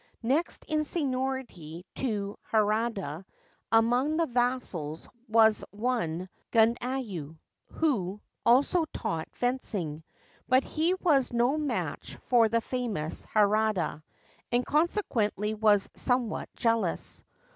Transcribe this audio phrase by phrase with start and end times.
[0.23, 3.23] Next in seniority to Harada
[3.71, 7.37] among the vassals was one Gundayu,
[7.73, 10.03] who also taught fencing;
[10.49, 14.01] but he was no match for the famous Harada,
[14.51, 17.23] and consequently was somewhat jealous.